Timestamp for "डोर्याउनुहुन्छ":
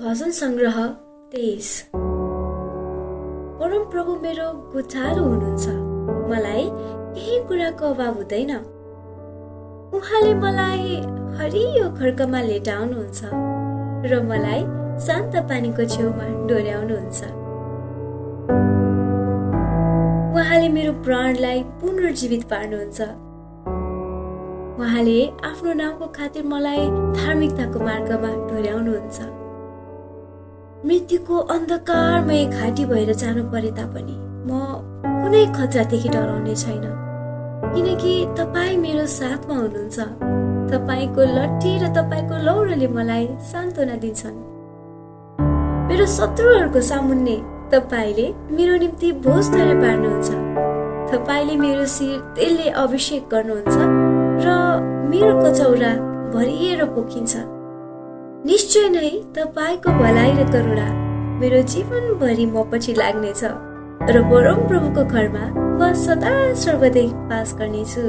16.48-17.20, 28.50-29.41